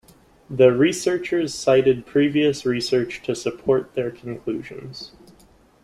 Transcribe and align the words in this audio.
The 0.49 0.71
researchers 0.71 1.53
cited 1.53 2.07
previous 2.07 2.65
research 2.65 3.21
to 3.21 3.35
support 3.35 3.93
their 3.93 4.09
conclusions. 4.09 5.11